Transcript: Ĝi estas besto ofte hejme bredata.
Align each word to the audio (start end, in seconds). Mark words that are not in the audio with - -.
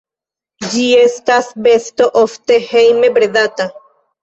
Ĝi 0.71 0.85
estas 1.01 1.51
besto 1.67 2.09
ofte 2.23 2.59
hejme 2.73 3.15
bredata. 3.21 3.71